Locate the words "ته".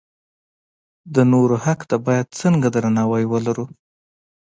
1.89-1.95